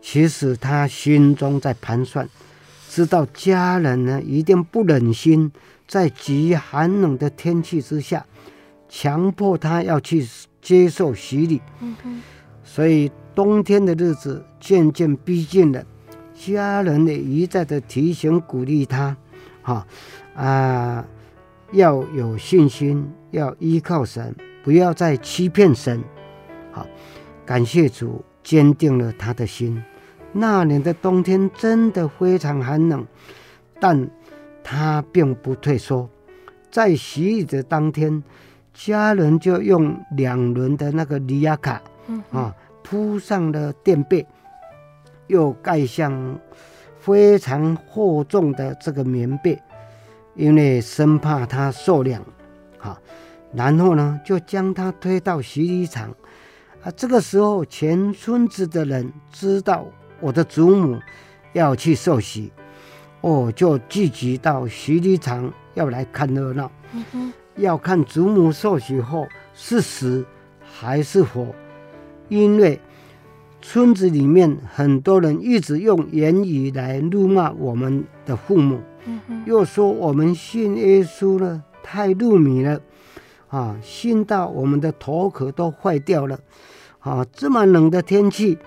[0.00, 2.28] 其实他心中在盘算，
[2.88, 5.50] 知道家人呢一定不忍心
[5.86, 8.24] 在极寒冷的天气之下
[8.88, 10.26] 强迫他要去
[10.62, 11.60] 接受洗礼。
[11.80, 12.22] 嗯。
[12.64, 15.84] 所以冬天的日子渐渐逼近了，
[16.34, 19.16] 家人也一再的提醒鼓励他，
[19.62, 19.86] 哈
[20.34, 21.04] 啊，
[21.72, 26.02] 要有信心，要依靠神，不要再欺骗神。
[26.70, 26.86] 好，
[27.46, 29.84] 感谢主，坚定了他的心。
[30.32, 33.06] 那年的冬天真的非常寒冷，
[33.78, 34.08] 但
[34.64, 36.08] 他并不退缩。
[36.70, 38.22] 在洗礼的当天，
[38.72, 41.82] 家人就用两轮的那个里亚卡，
[42.32, 44.26] 啊，铺上了垫被，
[45.26, 46.40] 又盖上
[46.98, 49.60] 非常厚重的这个棉被，
[50.34, 52.24] 因为生怕他受凉。
[52.78, 52.98] 啊，
[53.52, 56.14] 然后呢，就将他推到洗衣场。
[56.82, 59.86] 啊，这个时候，全村子的人知道。
[60.20, 60.98] 我的祖母
[61.52, 62.50] 要去受洗，
[63.20, 66.68] 我就聚集到洗礼场要来看热闹，
[67.12, 70.26] 嗯、要看祖母受洗后是死
[70.60, 71.54] 还是活。
[72.28, 72.80] 因为
[73.62, 82.80] 村子里面很多人一直用言语来辱骂我们的父母，嗯、又说我们信耶稣呢太入迷了，
[83.48, 86.38] 啊，信到我们的头壳都坏掉了，
[87.00, 88.58] 啊，这么冷的天气。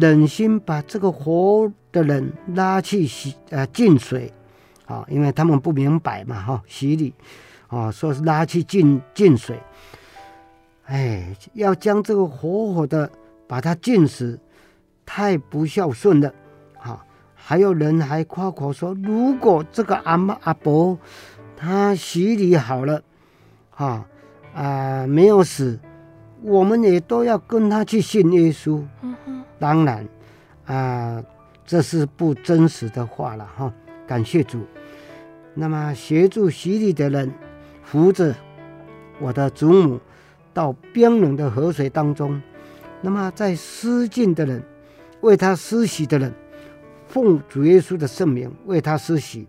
[0.00, 4.32] 忍心把这个活的人拉去洗呃浸水，
[4.86, 7.12] 啊，因为他们不明白嘛哈，洗礼，
[7.68, 9.60] 啊，说是拉去浸浸水，
[10.86, 13.10] 哎，要将这个活活的
[13.46, 14.40] 把他浸死，
[15.04, 16.32] 太不孝顺了，
[16.80, 17.04] 啊，
[17.34, 20.98] 还有人还夸口说，如果这个阿妈阿伯
[21.54, 23.02] 他洗礼好了，
[23.74, 24.08] 啊
[24.54, 25.78] 啊没有死，
[26.42, 28.82] 我们也都要跟他去信耶稣。
[29.58, 30.06] 当然，
[30.66, 31.22] 啊、
[31.64, 33.72] 这是不真实的话了哈。
[34.06, 34.60] 感谢主。
[35.54, 37.32] 那么协助洗礼的人
[37.82, 38.34] 扶着
[39.20, 40.00] 我的祖母
[40.52, 42.40] 到冰冷的河水当中。
[43.00, 44.62] 那么在施浸的人
[45.20, 46.32] 为他施洗的人，
[47.06, 49.46] 奉主耶稣的圣名为他施洗。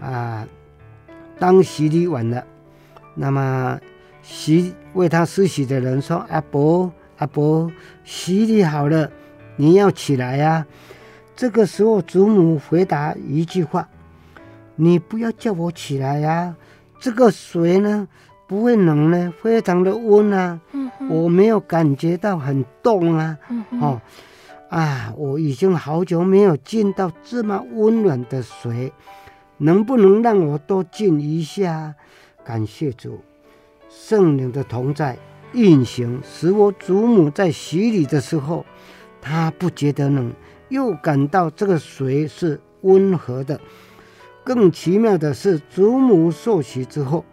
[0.00, 0.46] 啊、
[1.38, 2.44] 当洗礼完了，
[3.14, 3.78] 那么
[4.22, 7.70] 洗为他施洗的人说：“阿伯。”阿伯，
[8.02, 9.10] 洗礼好了，
[9.56, 10.66] 你要起来呀、啊。
[11.36, 13.86] 这个时候，祖母回答一句话
[14.76, 16.56] ：“你不要叫我起来呀、啊。
[16.98, 18.08] 这个水呢，
[18.46, 19.30] 不会冷呢？
[19.42, 24.00] 非常的温啊，嗯、我没有感觉到很冻啊，嗯、哦，
[24.70, 28.94] 啊，我已经好久没有进到这么温暖的水，
[29.58, 31.94] 能不能让我多进一下？
[32.42, 33.22] 感谢主，
[33.90, 35.18] 圣灵的同在
[35.52, 38.64] 运行，使我祖母在洗礼的时候，
[39.20, 40.32] 她不觉得冷，
[40.68, 43.60] 又感到这个水是温和的。
[44.44, 47.24] 更奇妙的是，祖母受洗之后。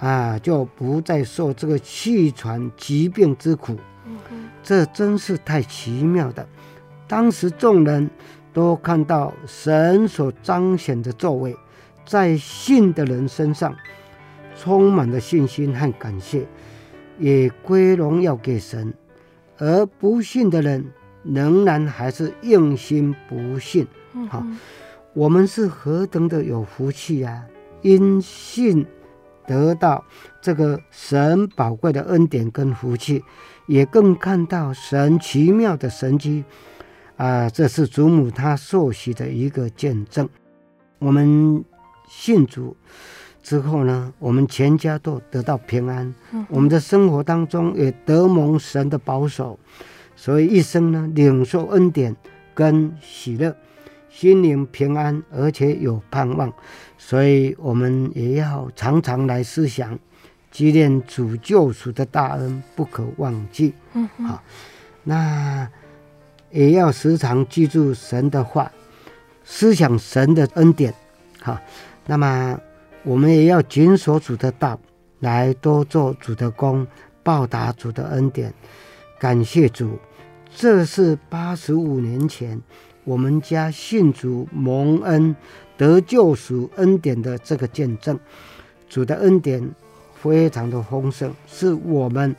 [0.00, 3.76] 啊，就不再受这个气喘疾病之苦，
[4.62, 6.46] 这真是太奇妙的。
[7.08, 8.08] 当时众人
[8.52, 11.56] 都看到神所彰显的作为，
[12.06, 13.74] 在信的人身上
[14.58, 16.46] 充满了信心和感谢，
[17.18, 18.92] 也归荣耀给神；
[19.56, 20.84] 而不信的人
[21.22, 23.86] 仍然还是用心不信。
[24.28, 24.44] 好，
[25.14, 27.46] 我们是何等的有福气呀！
[27.82, 28.84] 因信。
[29.46, 30.04] 得到
[30.42, 33.24] 这个神宝贵的恩典跟福气，
[33.66, 36.44] 也更看到神奇妙的神迹
[37.16, 37.48] 啊！
[37.48, 40.28] 这是祖母她受洗的一个见证。
[40.98, 41.64] 我们
[42.06, 42.76] 信主
[43.48, 46.14] 之后呢，我们全家都得到平安，
[46.50, 49.58] 我们的生活当中也得蒙神的保守，
[50.14, 52.14] 所以一生呢领受恩典
[52.52, 53.56] 跟喜乐，
[54.10, 56.52] 心灵平安，而且有盼望。
[56.98, 59.98] 所以，我们也要常常来思想，
[60.50, 63.72] 纪念主救赎的大恩，不可忘记。
[63.94, 64.42] 嗯，好，
[65.04, 65.66] 那
[66.50, 68.70] 也要时常记住神的话，
[69.42, 70.92] 思想神的恩典。
[71.40, 71.58] 好，
[72.04, 72.60] 那么
[73.04, 74.78] 我们也要谨守主的道，
[75.20, 76.86] 来多做主的工，
[77.22, 78.52] 报答主的恩典。
[79.18, 79.98] 感谢主，
[80.54, 82.60] 这是八十五年前
[83.04, 85.34] 我们家信主蒙恩。
[85.76, 88.18] 得救赎恩典的这个见证，
[88.88, 89.62] 主的恩典
[90.12, 92.34] 非常的丰盛，是我们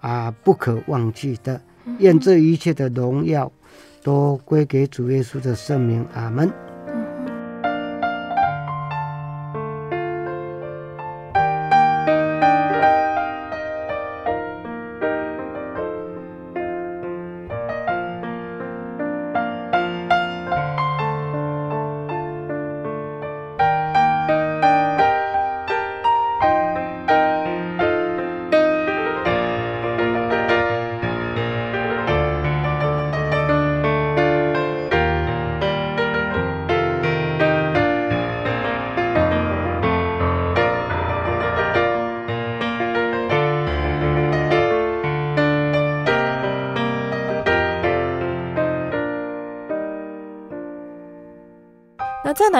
[0.00, 1.60] 啊不可忘记的。
[2.00, 3.52] 愿这一切的荣耀
[4.02, 6.69] 都归给主耶稣的圣名，阿门。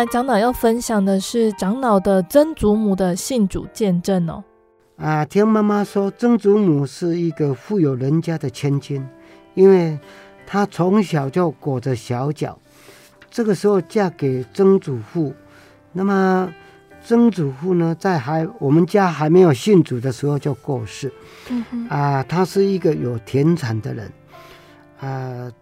[0.01, 4.43] 来，长老要分享的是长老的曾祖母的信主见证哦。
[4.97, 9.07] 啊，听妈妈说，曾祖母是一个富有人家的千金，
[9.53, 9.99] 因为
[10.47, 12.59] 她从小就裹着小脚，
[13.31, 15.35] 这个时候嫁给曾祖父。
[15.93, 16.51] 那么
[17.05, 21.13] 曾祖父呢，在还我们家还没有信主的时候就过世。
[21.51, 21.87] 嗯哼。
[21.89, 24.11] 啊，他是一个有田产的人。
[24.99, 25.53] 啊，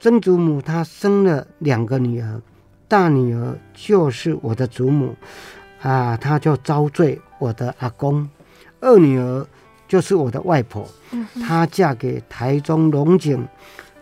[0.00, 2.42] 曾祖母她生了两个女儿。
[2.86, 5.16] 大女儿就是我的祖母，
[5.80, 8.28] 啊，她就遭罪我的阿公；
[8.80, 9.46] 二女儿
[9.88, 10.86] 就是我的外婆，
[11.42, 13.46] 她嫁给台中龙井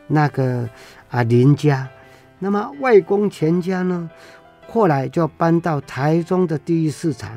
[0.08, 0.68] 那个
[1.10, 1.88] 啊林家。
[2.38, 4.10] 那么外公全家呢，
[4.68, 7.30] 后来就搬到台中的第一市场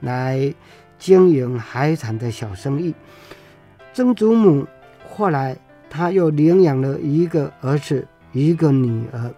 [0.00, 0.54] 来
[0.98, 2.94] 经营海产的小生意。
[3.94, 4.66] 曾祖母
[5.08, 5.56] 后来
[5.88, 9.34] 她又领养了一个儿子，一个女儿，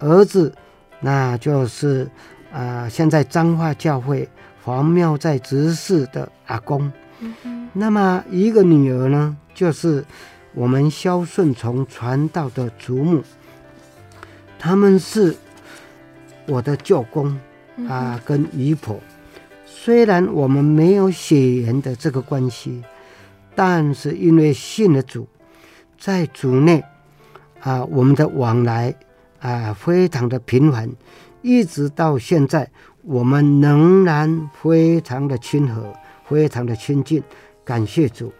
[0.00, 0.52] 儿子。
[1.00, 2.04] 那就是
[2.52, 4.28] 啊、呃，现在彰化教会
[4.62, 6.92] 黄庙在执事的阿公。
[7.20, 10.04] 嗯、那么一个女儿呢，就是
[10.54, 13.22] 我们萧顺从传道的祖母。
[14.58, 15.34] 他们是
[16.46, 17.38] 我的舅公
[17.88, 19.00] 啊、跟姨婆。
[19.66, 22.82] 虽然我们没有血缘的这个关系，
[23.54, 25.26] 但是因为信了主，
[25.98, 26.80] 在主内
[27.60, 28.94] 啊、呃，我们的往来。
[29.40, 30.90] 啊，非常的频繁，
[31.42, 32.70] 一直到现在，
[33.02, 35.92] 我们仍然非常的亲和，
[36.24, 37.22] 非常的亲近。
[37.64, 38.32] 感谢主，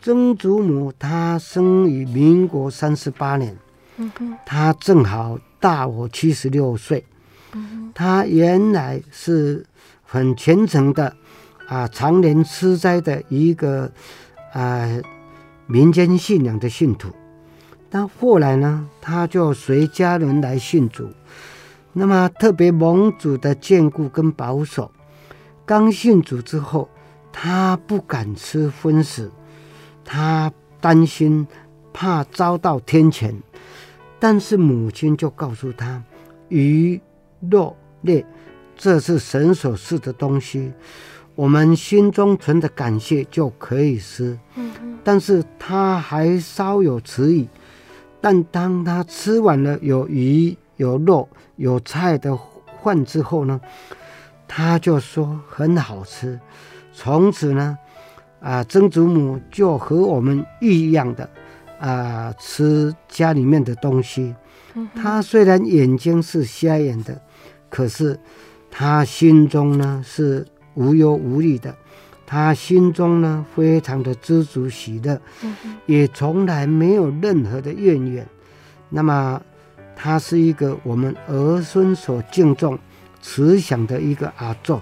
[0.00, 3.56] 曾祖母她生于民国三十八年，
[4.44, 7.04] 她正好大我七十六岁，
[7.94, 9.66] 她原来是
[10.02, 11.16] 很虔诚的，
[11.66, 13.90] 啊，常年吃斋的一个
[14.52, 14.86] 啊
[15.66, 17.10] 民间信仰的信徒。
[17.90, 21.08] 那后来呢，他就随家人来信主，
[21.92, 24.90] 那么特别蒙主的眷顾跟保守。
[25.64, 26.88] 刚信主之后，
[27.32, 29.30] 他不敢吃荤食，
[30.04, 31.46] 他担心
[31.92, 33.34] 怕遭到天谴。
[34.18, 36.02] 但是母亲就告诉他，
[36.48, 37.00] 鱼
[37.50, 38.24] 肉类，
[38.76, 40.72] 这是神所赐的东西，
[41.34, 44.38] 我们心中存着感谢就可以吃。
[45.04, 47.48] 但是他还稍有迟疑。
[48.26, 52.36] 但当他吃完了有鱼有肉有菜的
[52.82, 53.60] 饭之后呢，
[54.48, 56.36] 他就说很好吃。
[56.92, 57.78] 从此呢，
[58.40, 61.30] 啊，曾祖母就和我们一样的。
[61.78, 64.34] 啊，吃家里面的东西。
[64.92, 67.22] 他虽然眼睛是瞎眼的，
[67.70, 68.18] 可是
[68.68, 71.72] 他心中呢是无忧无虑的，
[72.26, 75.20] 他心中呢非常的知足喜乐，
[75.86, 78.26] 也从来没有任何的怨言。
[78.90, 79.40] 那么，
[79.94, 82.78] 他是一个我们儿孙所敬重、
[83.22, 84.80] 慈祥的一个阿祖。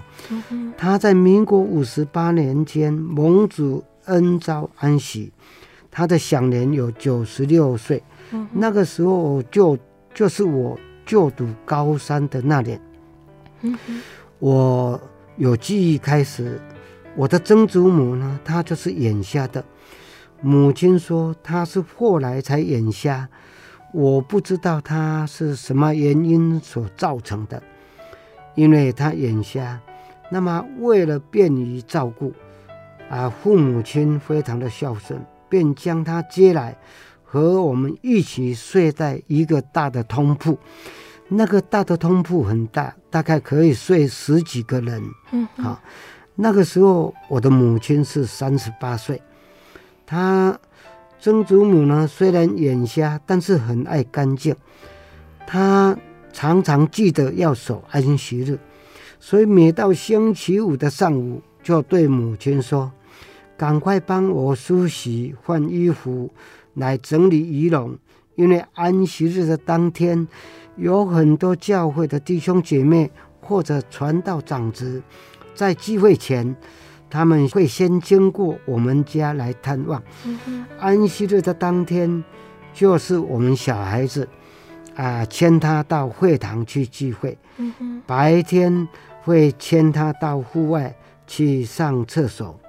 [0.75, 5.31] 他在民国五十八年间蒙主恩召安息。
[5.91, 9.77] 他的享年有九十六岁，嗯、那个时候就
[10.13, 12.81] 就是我就读高三的那年。
[13.61, 13.77] 嗯、
[14.39, 14.99] 我
[15.37, 16.59] 有记忆开始，
[17.17, 19.63] 我的曾祖母呢，她就是眼瞎的。
[20.41, 23.27] 母亲说她是后来才眼瞎，
[23.93, 27.63] 我不知道她是什么原因所造成的，
[28.53, 29.79] 因为她眼瞎。
[30.29, 32.33] 那么为了便于照顾，
[33.09, 35.19] 啊，父母亲非常的孝顺。
[35.47, 36.75] 便将她接来，
[37.23, 40.57] 和我们一起睡在一个大的通铺。
[41.29, 45.01] 那个大的通铺很大，大概可以睡十几个人。
[45.31, 45.79] 嗯，好，
[46.35, 49.21] 那个时候我的母亲是三十八岁，
[50.05, 50.59] 她
[51.19, 54.55] 曾祖母呢，虽然眼瞎，但是很爱干净。
[55.47, 55.97] 她
[56.33, 58.59] 常常记得要守安息日，
[59.19, 62.91] 所以每到星期五的上午，就对母亲说。
[63.57, 66.29] 赶快帮我梳洗、换衣服，
[66.73, 67.97] 来整理仪容，
[68.35, 70.27] 因为安息日的当天，
[70.75, 73.09] 有很多教会的弟兄姐妹
[73.39, 75.01] 或者传道长子，
[75.55, 76.55] 在聚会前，
[77.09, 80.03] 他们会先经过我们家来探望。
[80.25, 82.23] 嗯、安息日的当天，
[82.73, 84.27] 就是我们小孩子
[84.95, 87.37] 啊，牵他到会堂去聚会。
[87.57, 88.87] 嗯、白天
[89.23, 90.93] 会牵他到户外
[91.25, 92.59] 去上厕所。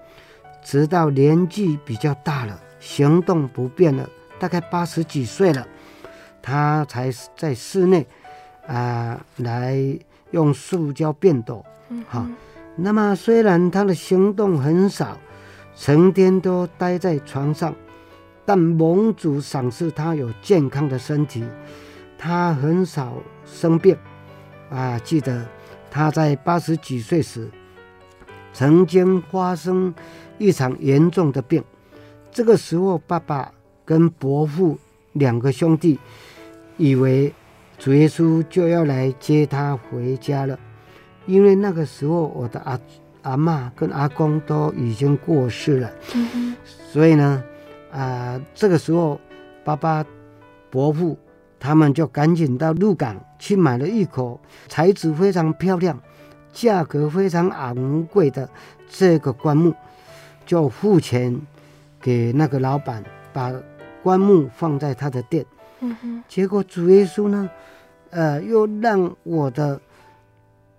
[0.63, 4.09] 直到年纪比较大了，行动不便了，
[4.39, 5.67] 大概八十几岁了，
[6.43, 8.07] 他才在室内
[8.67, 9.99] 啊、呃、来
[10.33, 11.65] 用塑胶便斗。
[11.89, 12.27] 嗯哼，好。
[12.77, 15.19] 那么虽然他的行动很少，
[15.75, 17.75] 成天都待在床上，
[18.45, 21.45] 但蒙主赏赐他有健康的身体，
[22.17, 23.15] 他很少
[23.45, 23.97] 生病。
[24.71, 25.47] 啊，记得
[25.91, 27.49] 他在八十几岁时，
[28.53, 29.95] 曾经发生。
[30.39, 31.65] 一场严重的病，
[32.31, 33.51] 这个时候，爸爸
[33.87, 34.79] 跟伯父
[35.15, 35.99] 两个兄弟
[36.77, 37.33] 以为
[37.79, 40.59] 主耶稣就要来接他回家了，
[41.27, 42.81] 因为那个时候我的阿
[43.23, 47.43] 阿妈跟阿公都已经过世了，嗯、所以呢，
[47.91, 47.99] 啊、
[48.35, 49.21] 呃，这个时候
[49.65, 50.05] 爸爸、
[50.71, 51.19] 伯父
[51.59, 55.99] 他们就赶紧到鹿港去买了一口材质非常漂亮、
[56.53, 58.49] 价格非常昂贵的
[58.89, 59.75] 这个棺木。
[60.47, 61.37] 就付钱
[62.01, 63.03] 给那个老板，
[63.33, 63.53] 把
[64.01, 65.45] 棺木放在他的店。
[66.29, 67.51] 结果主耶稣呢，
[68.11, 69.81] 呃，又让我的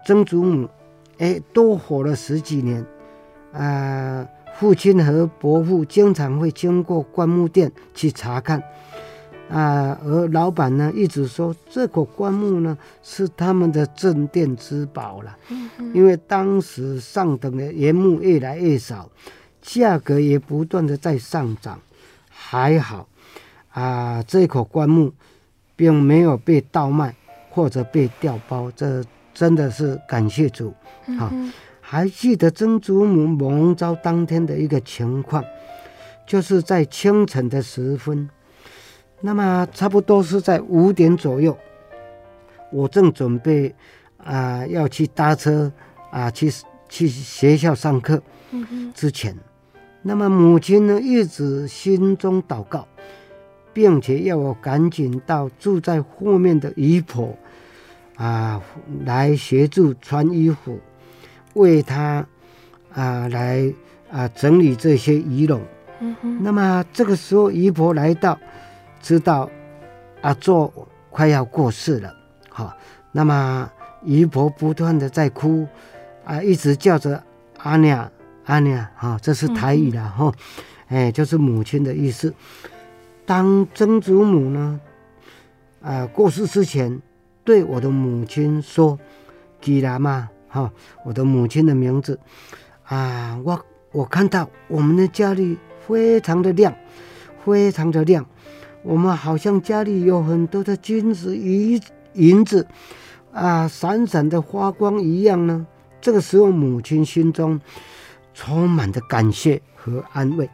[0.07, 0.69] 曾祖母，
[1.17, 2.81] 哎，多活了十几年。
[3.51, 8.57] 啊、呃，父亲和伯父经常会经过棺木店去查看。
[9.49, 15.37] 啊、呃，而老板呢，一直说这口棺木呢是他们的镇店之宝了。
[15.93, 19.09] 因为当时上等的原木越来越少。
[19.59, 21.81] 价格也不断的在上涨，
[22.29, 23.09] 还好
[23.71, 25.11] 啊，这口棺木
[25.75, 27.13] 并没有被盗卖
[27.49, 29.03] 或者被调包，这
[29.37, 30.73] 真的是感谢主。
[31.19, 31.31] 啊，
[31.79, 35.43] 还记得曾祖母蒙召当天的一个情况，
[36.25, 38.27] 就是在清晨的时分，
[39.21, 41.55] 那么差不多是在五点左右，
[42.71, 43.75] 我正准备
[44.17, 45.71] 啊要去搭车
[46.09, 46.51] 啊去
[46.89, 48.19] 去学校上课
[48.95, 49.31] 之前。
[49.33, 49.39] 嗯
[50.03, 52.87] 那么母亲呢，一直心中祷告，
[53.73, 57.37] 并且要我赶紧到住在后面的姨婆
[58.17, 58.61] 啊
[59.05, 60.79] 来协助穿衣服，
[61.53, 62.25] 为他
[62.93, 63.71] 啊来
[64.11, 65.61] 啊整理这些仪容。
[66.41, 68.37] 那么这个时候姨婆来到，
[69.01, 69.49] 知道
[70.21, 70.71] 阿祖
[71.09, 72.13] 快要过世了。
[72.49, 72.75] 好，
[73.11, 73.71] 那么
[74.03, 75.67] 姨婆不断的在哭
[76.25, 77.23] 啊，一直叫着
[77.59, 78.11] 阿娘。
[78.45, 80.31] 阿娘，哈，这是台语的哈，
[80.87, 82.33] 哎，就是母亲的意思。
[83.25, 84.79] 当曾祖母呢，
[85.81, 87.01] 啊、呃，过世之前，
[87.47, 88.99] 对我的母亲说
[89.61, 90.69] ：“吉拉嘛，哈，
[91.05, 92.19] 我的母亲的名字
[92.83, 96.75] 啊，我我看到我们的家里非常的亮，
[97.45, 98.25] 非常的亮，
[98.83, 101.81] 我们好像家里有很多的金子、银
[102.15, 102.67] 银子
[103.31, 105.65] 啊，闪闪的发光一样呢。”
[106.01, 107.61] 这个时候，母亲心中
[108.33, 110.49] 充满着感谢和安慰，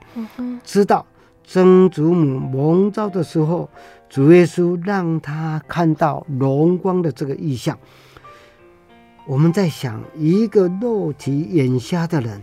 [0.64, 1.08] 知道。
[1.46, 3.70] 曾祖母蒙召的时候，
[4.14, 7.76] 主耶稣让他看到荣光的这个意象。
[9.26, 12.40] 我们在想，一个肉体眼瞎的人，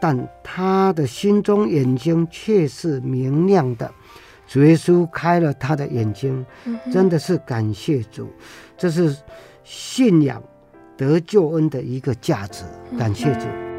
[0.00, 3.92] 但他的心中眼睛却是明亮的。
[4.46, 6.42] 主耶稣开了他的眼睛，
[6.90, 8.26] 真的是感谢主。
[8.78, 9.14] 这是
[9.62, 10.42] 信仰
[10.96, 12.64] 得救恩的一个价值。
[12.98, 13.69] 感谢主。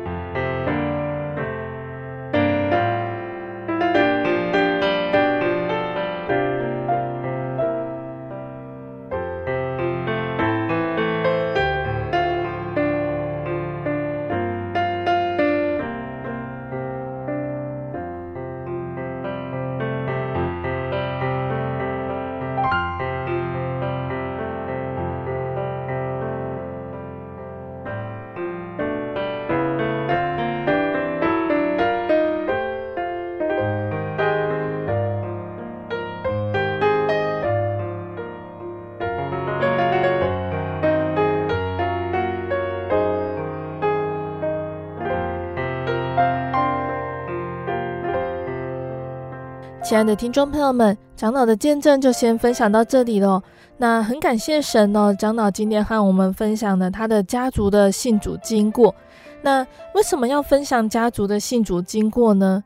[49.91, 53.43] 亲爱的听众朋友们，长老的见证就先分享到这里喽。
[53.75, 58.95] 那很感谢神哦，长老今天和我们分享了他的家族的信主经过。
[59.41, 62.63] 那为什么要分享家族的信主经过呢？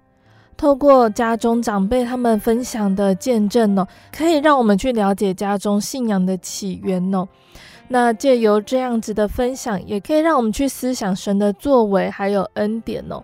[0.56, 7.28] 透过家中长辈他们分享的见证哦，可以让我们去了解家中信仰的起源哦。
[7.88, 13.24] 那借由这样子的分享，也可以让我们去思想神的作为还有恩典哦。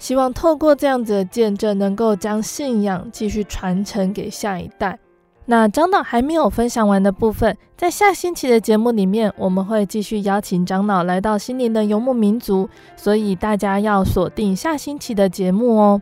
[0.00, 4.98] 希望透过这样子的见证，能够将信仰继续传承给下一代。
[5.46, 16.00] 那长老还没有分享完的部分，在下星期的节目里面，我们会继续邀请长老来到心灵的游牧民族，所以大家要锁定下星期的节目哦。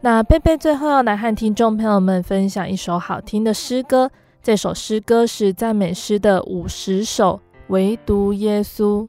[0.00, 4.10] 那贝贝最后要来和听众朋友们分享一首好听的诗歌，
[4.42, 9.08] 这首诗歌是赞美诗的五十首，唯独耶稣。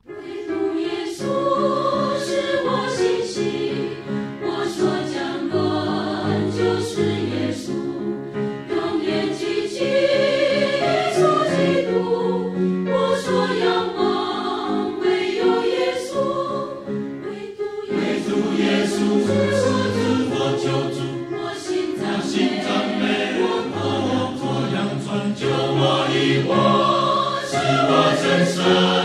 [28.66, 29.05] 是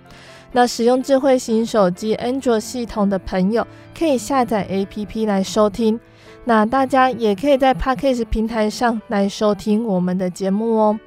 [0.51, 3.65] 那使用智慧型手机安卓系统的朋友，
[3.97, 5.99] 可以下载 APP 来收听。
[6.43, 10.99] 那大家也可以在 Podcast 平台上来收听我们的节目哦。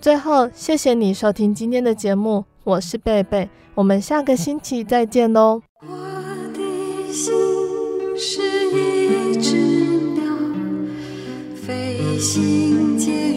[0.00, 5.62] 最后，谢谢你收听今天的节目，我是贝贝，我们下个星期再见喽。
[5.80, 5.96] 我
[6.52, 7.32] 的心
[8.16, 9.56] 是一只
[10.14, 10.24] 鸟，
[11.54, 13.35] 飞行介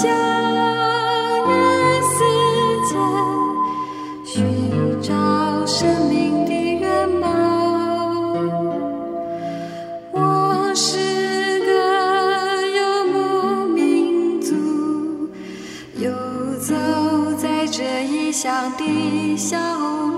[0.00, 0.08] 相
[1.48, 1.50] 约
[2.02, 2.14] 世
[2.86, 2.94] 界，
[4.24, 4.30] 寻
[5.02, 5.10] 找
[5.66, 6.52] 生命的
[10.12, 11.68] 我是个
[12.76, 12.78] 游
[13.12, 14.54] 牧民族，
[15.96, 16.08] 游
[16.60, 16.76] 走
[17.36, 20.17] 在这异乡的小路。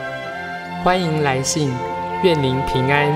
[0.83, 1.71] 欢迎来信，
[2.23, 3.07] 愿您平安。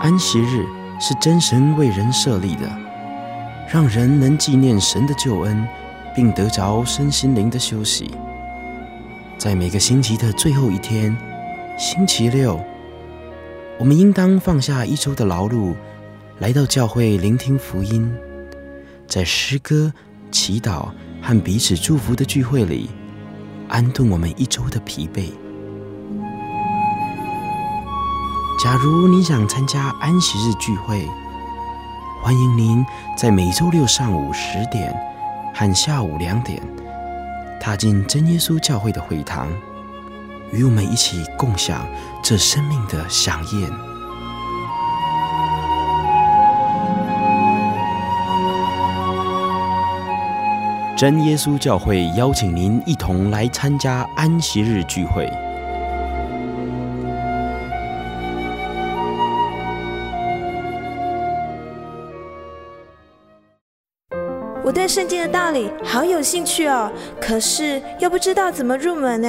[0.00, 0.66] 安息日
[0.98, 2.68] 是真神为人设立的，
[3.72, 5.64] 让人能纪念神的救恩，
[6.16, 8.10] 并得着身心灵的休息。
[9.38, 11.16] 在每个星期的最后一天，
[11.78, 12.60] 星期六。
[13.82, 15.74] 我们应当放下一周的劳碌，
[16.38, 18.08] 来到教会聆听福音，
[19.08, 19.92] 在诗歌、
[20.30, 20.88] 祈祷
[21.20, 22.90] 和彼此祝福的聚会里，
[23.68, 25.32] 安顿我们一周的疲惫。
[28.62, 31.04] 假如你想参加安息日聚会，
[32.22, 32.86] 欢迎您
[33.18, 34.94] 在每周六上午十点
[35.52, 36.62] 和下午两点，
[37.58, 39.48] 踏进真耶稣教会的会堂。
[40.52, 41.86] 与我们一起共享
[42.22, 43.70] 这生命的饗宴。
[50.94, 55.28] 真耶稣教会邀请您一同来参加安息日聚会。
[64.64, 66.88] 我对圣经的道理好有兴趣哦，
[67.20, 69.28] 可是又不知道怎么入门呢？